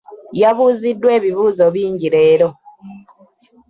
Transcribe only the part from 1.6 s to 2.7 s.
bingi leero.